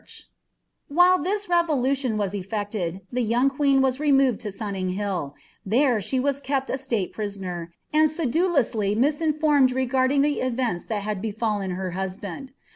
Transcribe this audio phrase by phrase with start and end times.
[0.01, 0.23] ^H
[0.87, 3.01] While this revolution was ellecieil.
[3.15, 5.33] ihe young queen was removed to ^| SuflRing Hilli
[5.69, 10.87] diBr« she was kept a state prisoner, and sedulously mi»> ^H ioforiDed regarding iho events
[10.87, 12.51] ihat had befullcn her husband.